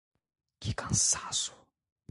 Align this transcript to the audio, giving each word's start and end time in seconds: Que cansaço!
Que 0.59 0.71
cansaço! 0.73 1.53